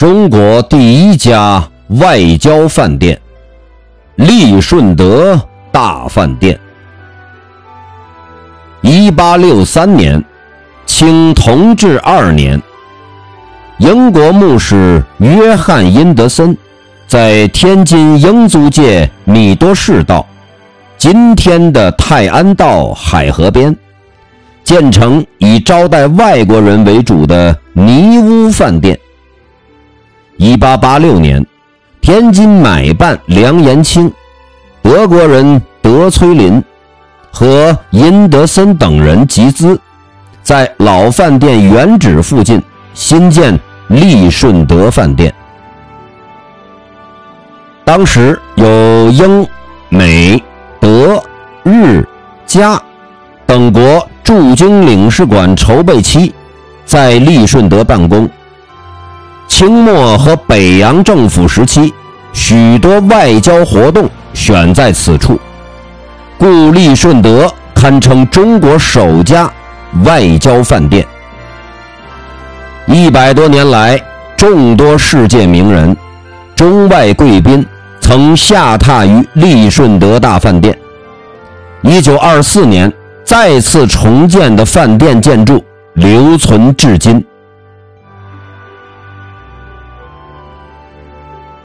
[0.00, 3.20] 中国第一家外交饭店——
[4.16, 5.38] 利顺德
[5.70, 6.58] 大饭店。
[8.80, 10.24] 一八六三年，
[10.86, 12.58] 清同治二年，
[13.76, 16.56] 英国牧师约翰·殷德森
[17.06, 20.26] 在天津英租界米多士道
[20.96, 23.76] （今天的泰安道海河边）
[24.64, 28.98] 建成以招待外国人为主的泥屋饭店。
[30.42, 31.44] 一八八六年，
[32.00, 34.10] 天津买办梁延清、
[34.80, 36.64] 德国人德崔林。
[37.30, 39.78] 和殷德森等人集资，
[40.42, 42.60] 在老饭店原址附近
[42.94, 45.32] 新建利顺德饭店。
[47.84, 48.64] 当时有
[49.10, 49.46] 英、
[49.90, 50.42] 美、
[50.80, 51.22] 德、
[51.64, 52.02] 日、
[52.46, 52.80] 加
[53.44, 56.34] 等国驻京领事馆筹备期
[56.86, 58.26] 在利顺德办公。
[59.60, 61.92] 清末和北洋政府时期，
[62.32, 65.38] 许多外交活动选在此处。
[66.38, 69.52] 故利顺德堪称中国首家
[70.06, 71.06] 外交饭店。
[72.86, 74.02] 一百多年来，
[74.34, 75.94] 众多世界名人、
[76.56, 77.62] 中外贵宾
[78.00, 80.74] 曾下榻于利顺德大饭店。
[81.82, 82.90] 一九二四年
[83.26, 87.22] 再次重建的饭店建筑留存至今。